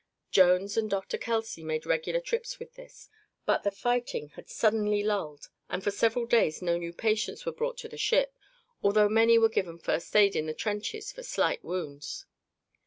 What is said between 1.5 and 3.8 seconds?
made regular trips with this, but the